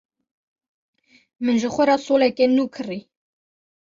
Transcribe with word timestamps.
Min 1.43 1.59
ji 1.61 1.69
xwe 1.75 1.83
re 1.89 1.95
soleke 2.05 2.45
nû 2.55 2.65
kirî. 2.73 2.99